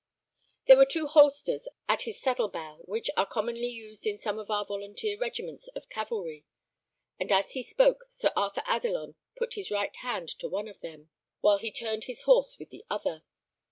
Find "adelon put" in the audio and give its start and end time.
8.65-9.53